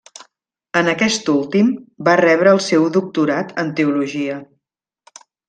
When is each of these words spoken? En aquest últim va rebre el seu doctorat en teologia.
En 0.79 0.87
aquest 0.93 1.29
últim 1.33 1.69
va 2.07 2.15
rebre 2.21 2.55
el 2.57 2.63
seu 2.69 2.87
doctorat 2.97 3.53
en 3.65 3.71
teologia. 3.83 4.41